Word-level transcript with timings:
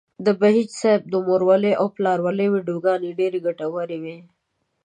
د 0.25 0.27
بهيج 0.39 0.69
صاحب 0.81 1.03
د 1.09 1.15
مورولۍ 1.27 1.73
او 1.81 1.85
پلارولۍ 1.95 2.47
ويډيوګانې 2.49 3.09
ډېرې 3.19 3.39
ګټورې 3.47 3.97
وې. 4.03 4.17